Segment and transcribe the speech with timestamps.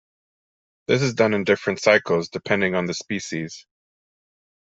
[0.87, 3.67] This is done in different cycles, depending on the species.